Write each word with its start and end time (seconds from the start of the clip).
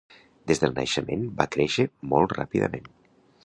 Des 0.51 0.61
del 0.63 0.73
naixement 0.77 1.27
va 1.41 1.47
créixer 1.57 1.87
molt 2.15 2.37
ràpidament. 2.41 2.93